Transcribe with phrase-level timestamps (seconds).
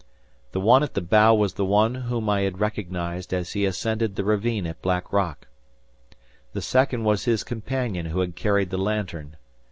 [0.51, 4.23] The one at the bow was he whom I had recognized as he ascended the
[4.23, 5.47] ravine at Black Rock.
[6.53, 9.35] The second was his companion who had carried the lantern.